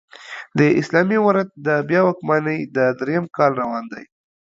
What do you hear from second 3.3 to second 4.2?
کال روان دی